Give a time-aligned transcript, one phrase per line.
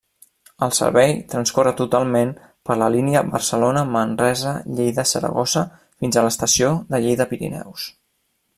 [0.67, 2.31] El servei transcorre totalment
[2.69, 5.63] per la línia Barcelona-Manresa-Lleida-Saragossa
[6.01, 7.85] fins a l'estació de Lleida Pirineus.